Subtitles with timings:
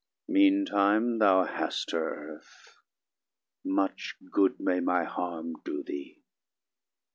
[0.25, 2.77] 60 Meantime, thou hast her, Earth;
[3.63, 6.17] much good May my harm do thee.